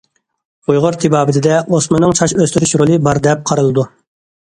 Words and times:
ئۇيغۇر 0.71 0.97
تېبابىتىدە 1.03 1.61
ئوسمىنىڭ 1.67 2.17
چاچ 2.23 2.37
ئۆستۈرۈش 2.41 2.77
رولى 2.83 3.01
بار، 3.11 3.25
دەپ 3.29 3.49
قارىلىدۇ. 3.53 3.91